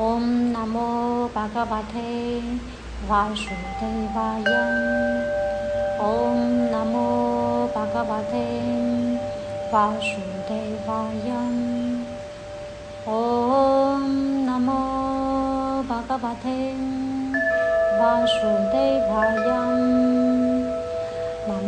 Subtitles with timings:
[0.00, 0.88] ॐ नमो
[1.36, 2.40] भगवते
[3.08, 4.44] वासुदेवाय।
[6.00, 6.36] ॐ
[6.72, 7.08] नमो
[7.76, 8.44] भगवते
[9.72, 11.30] वासुदेवाय।
[13.08, 14.06] ॐ
[14.48, 14.80] नमो
[15.82, 16.58] भगवते
[18.00, 20.16] वासुदेवाय। दैवं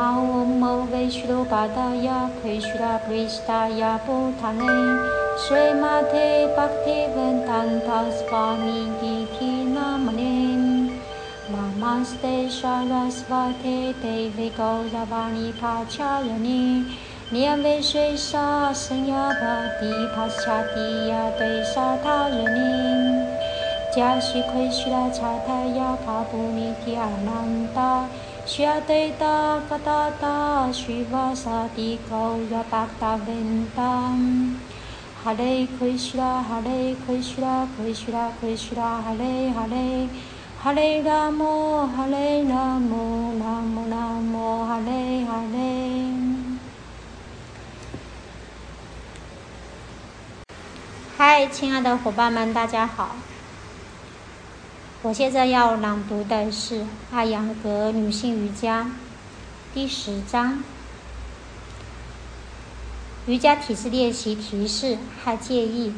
[0.00, 2.08] ॐ मौ वैस्रुबाधाय
[2.42, 3.98] पृष्णा पृष्टाय
[5.34, 11.00] Srimate Bhaktivedanta Swami Giti Namane
[11.50, 16.84] Namaste Sarasvate Devi Gauravani Pacharani
[17.30, 22.72] Niyame Shesha Sanyavati Paschatiya Desatharani
[23.94, 28.08] Jashi Krishna Chataya Prabhu Nityananda
[28.44, 34.18] 须阿得达嘎达达，须瓦萨帝高雅巴达文当，
[35.24, 40.08] 哈雷奎须拉，哈雷奎须拉，奎须拉，奎须拉，哈雷哈雷，
[40.60, 46.12] 哈雷拉摩，哈雷拉摩，拉摩拉摩，哈雷哈雷。
[51.16, 53.14] 嗨，亲爱的伙伴们，大家好。
[55.02, 56.80] 我现在要朗读的是
[57.12, 58.82] 《阿扬格女性瑜伽》
[59.72, 60.64] 第十章
[63.26, 65.94] 瑜伽体式练习提示和建议。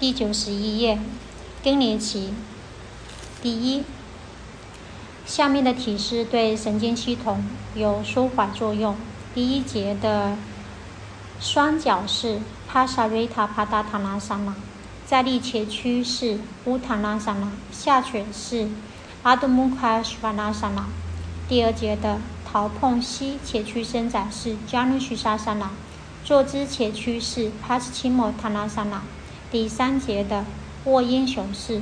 [0.00, 0.98] 第九十一页，
[1.62, 2.34] 更年期。
[3.40, 3.84] 第一，
[5.24, 7.44] 下面的体式对神经系统
[7.76, 8.96] 有舒缓作用。
[9.32, 10.36] 第一节的
[11.38, 14.52] 双脚式帕萨瑞塔帕达塔拉萨那。
[15.06, 18.68] 在立前屈是乌塔拉萨那，下犬是
[19.22, 20.86] 阿多木卡什瓦拉萨那。
[21.48, 22.18] 第二节的
[22.52, 25.70] 桃碰膝前屈伸展是加努须沙萨那，
[26.22, 29.00] 坐姿前屈是帕斯奇莫塔拉萨那。
[29.50, 30.44] 第三节的
[30.84, 31.80] 卧英雄是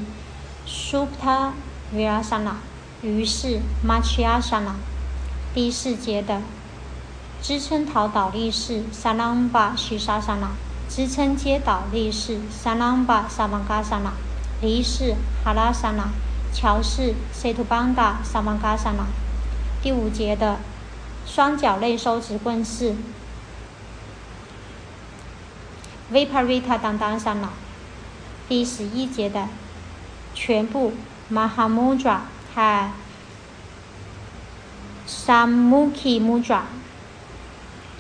[0.64, 1.54] 苏帕
[1.92, 2.58] 维拉萨那，
[3.02, 4.76] 于是马奇亚萨那。
[5.52, 6.40] 第四节的
[7.42, 10.52] 支撑桃倒立是萨朗巴须沙萨那。
[10.88, 14.12] 支撑接倒立式萨朗巴萨曼嘎萨那，
[14.60, 16.10] 离式哈拉萨那，
[16.52, 19.04] 桥式塞图邦达萨曼嘎萨那。
[19.82, 20.58] 第五节的
[21.26, 22.94] 双脚内收直棍式
[26.12, 27.50] Viparita 当当萨那。
[28.48, 29.48] 第十一节的
[30.34, 30.92] 全部
[31.32, 32.20] Mahamudra
[32.54, 32.92] 和
[35.06, 36.62] Samuki Mudra。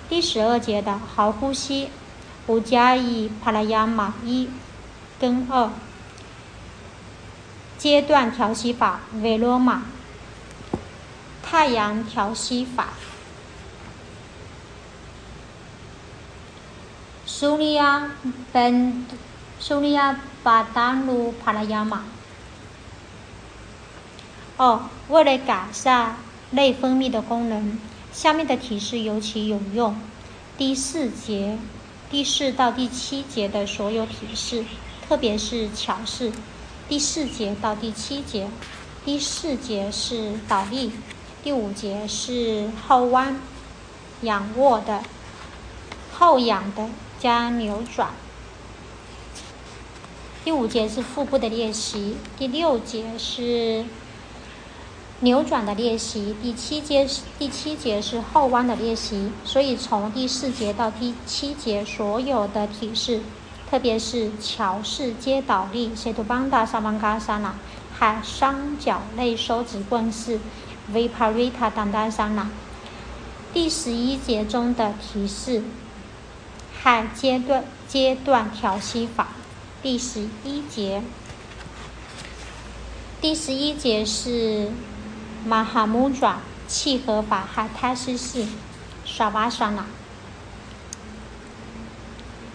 [0.08, 1.90] 第十二节的好呼吸。
[2.50, 4.48] 五加一帕拉雅马一
[5.20, 5.70] 跟二
[7.78, 9.84] 阶段调息法维罗马
[11.50, 12.90] 太阳调息法
[17.26, 18.12] 苏利亚
[18.52, 19.04] 本
[19.58, 22.04] 苏利亚巴达鲁帕拉雅马
[24.58, 26.18] 哦，为了改善
[26.50, 27.80] 内分泌的功能，
[28.12, 30.00] 下面的提示尤其有用。
[30.56, 31.58] 第四节。
[32.08, 34.64] 第四到第七节的所有体式，
[35.08, 36.32] 特别是桥式。
[36.88, 38.48] 第四节到第七节，
[39.04, 40.90] 第四节是倒立，
[41.42, 43.40] 第五节是后弯、
[44.22, 45.02] 仰卧的、
[46.12, 46.86] 后仰的
[47.18, 48.10] 加扭转。
[50.44, 53.84] 第五节是腹部的练习，第六节是。
[55.22, 63.20] 扭转的练习，第七节是第七节是后弯的练习，所以从第四节到第七节所有的体式，
[63.68, 67.54] 特别是桥式接倒立、塞图邦达萨曼嘎萨那，
[67.98, 70.40] 和双脚内收直棍式
[70.92, 72.46] Viparita d a n d a s a n a
[73.52, 75.62] 第十一节中的提示，
[76.82, 79.28] 海阶段阶段调息法，
[79.82, 81.02] 第十一节。
[83.20, 84.70] 第十一节是
[85.46, 88.46] Mahamudra 契合法海泰斯式
[89.04, 89.82] s h a v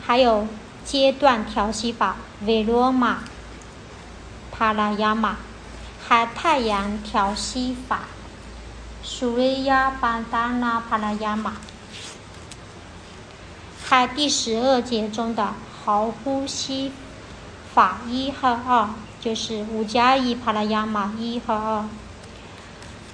[0.05, 0.47] 还有
[0.83, 3.15] 阶段调息法 Viroma
[4.53, 5.35] Parayama
[6.05, 8.01] 海太阳调息法。
[9.07, 11.53] 苏瑞亚巴达纳帕拉亚马，
[13.83, 15.53] 还第十二节中的
[15.83, 16.91] 好呼吸
[17.71, 18.89] 法一和二，
[19.21, 21.85] 就是五加一帕拉亚马一和二。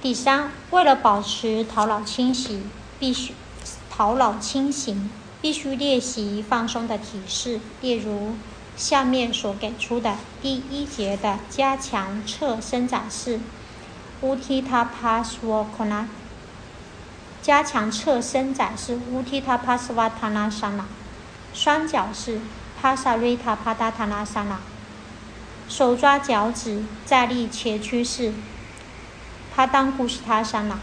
[0.00, 3.34] 第三，为了保持头脑清醒，必须
[3.90, 5.10] 头脑清醒，
[5.42, 8.34] 必须练习放松的体式，例如
[8.78, 13.40] 下面所给出的第一节的加强侧伸展式
[14.22, 16.06] 乌提塔帕斯瓦克纳，
[17.42, 20.84] 加强侧伸展式乌提塔帕斯瓦塔纳沙那，
[21.52, 22.40] 双脚式
[22.80, 24.60] 帕萨瑞塔帕达塔拉萨那，
[25.68, 28.32] 手抓脚趾，站立且屈势，
[29.52, 30.78] 帕当古斯塔萨那，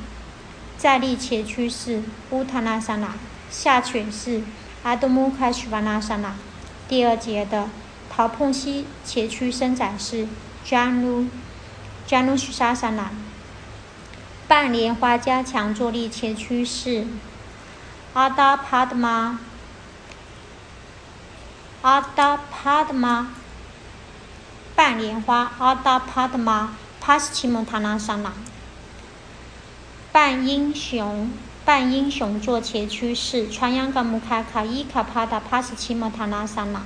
[0.77, 3.13] 站立且屈势，乌塔拉萨那，
[3.50, 4.44] 下犬式，
[4.83, 6.35] 阿多姆卡什瓦纳萨那。
[6.89, 7.69] 第二节的
[8.09, 10.27] 陶碰西且屈伸展式，
[10.65, 11.27] 詹鲁
[12.06, 13.09] 詹鲁须沙萨那。
[14.49, 17.05] 半莲花加强坐立且屈式，
[18.13, 19.39] 阿达帕德玛。
[21.83, 23.27] 阿达帕德玛，
[24.75, 28.33] 半莲花，阿达帕德玛，帕斯奇蒙塔纳桑那，
[30.11, 31.31] 半英雄，
[31.63, 36.81] 半英雄坐前趋势，传扬格木卡卡伊卡帕达帕斯奇蒙塔纳桑那，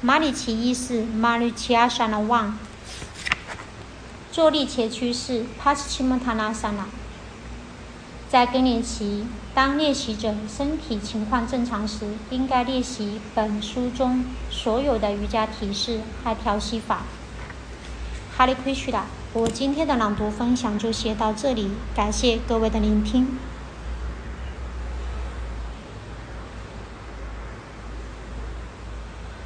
[0.00, 2.58] 马里奇一世，马里奇阿桑那旺，
[4.32, 6.86] 坐立前趋势，帕斯奇蒙塔纳桑那。
[8.30, 17.02] 在更年期，当练习者身体情况正常时，应该练习本书中所有的瑜伽体式和调息法。
[18.34, 23.36] 哈利奎许达，我今天的朗读分享就写到这里，感谢各位的聆听。